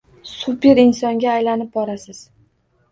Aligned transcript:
Super 0.35 0.79
insonga 0.85 1.31
aylanib 1.37 1.71
borasiz. 1.79 2.25